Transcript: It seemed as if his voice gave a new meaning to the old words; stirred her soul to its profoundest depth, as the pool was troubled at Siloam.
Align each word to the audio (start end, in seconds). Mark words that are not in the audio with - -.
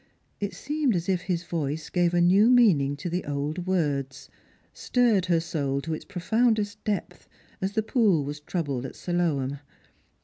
It 0.39 0.55
seemed 0.55 0.95
as 0.95 1.07
if 1.07 1.21
his 1.21 1.43
voice 1.43 1.91
gave 1.91 2.15
a 2.15 2.21
new 2.21 2.49
meaning 2.49 2.95
to 2.95 3.07
the 3.07 3.23
old 3.25 3.67
words; 3.67 4.29
stirred 4.73 5.27
her 5.27 5.39
soul 5.39 5.79
to 5.81 5.93
its 5.93 6.05
profoundest 6.05 6.83
depth, 6.83 7.29
as 7.61 7.73
the 7.73 7.83
pool 7.83 8.23
was 8.23 8.39
troubled 8.39 8.83
at 8.87 8.95
Siloam. 8.95 9.59